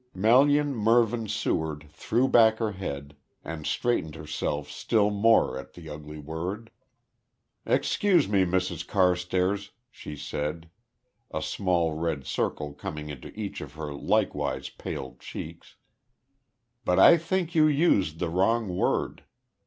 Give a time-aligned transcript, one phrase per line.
[0.15, 6.17] Melian Mervyn Seward threw back her head, and straightened herself still more at the ugly
[6.17, 6.71] word.
[7.67, 10.71] "Excuse me, Mrs Carstairs," she said,
[11.29, 15.75] a small red circle coming into each of her likewise paled cheeks,
[16.83, 19.23] "but I think you used the wrong word.